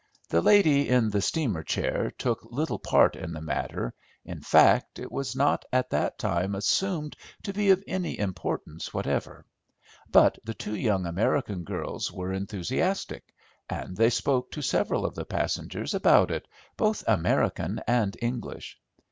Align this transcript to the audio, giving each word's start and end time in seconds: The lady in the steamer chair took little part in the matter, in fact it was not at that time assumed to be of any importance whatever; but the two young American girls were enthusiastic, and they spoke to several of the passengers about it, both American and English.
The 0.29 0.41
lady 0.41 0.89
in 0.89 1.11
the 1.11 1.21
steamer 1.21 1.61
chair 1.61 2.09
took 2.17 2.39
little 2.45 2.79
part 2.79 3.15
in 3.15 3.33
the 3.33 3.39
matter, 3.41 3.93
in 4.25 4.41
fact 4.41 4.97
it 4.97 5.11
was 5.11 5.35
not 5.35 5.63
at 5.71 5.91
that 5.91 6.17
time 6.17 6.55
assumed 6.55 7.15
to 7.43 7.53
be 7.53 7.69
of 7.69 7.83
any 7.85 8.17
importance 8.17 8.95
whatever; 8.95 9.45
but 10.11 10.39
the 10.43 10.55
two 10.55 10.75
young 10.75 11.05
American 11.05 11.63
girls 11.63 12.11
were 12.11 12.33
enthusiastic, 12.33 13.31
and 13.69 13.95
they 13.95 14.09
spoke 14.09 14.49
to 14.53 14.63
several 14.63 15.05
of 15.05 15.13
the 15.13 15.23
passengers 15.23 15.93
about 15.93 16.31
it, 16.31 16.47
both 16.77 17.03
American 17.07 17.79
and 17.85 18.17
English. 18.23 18.79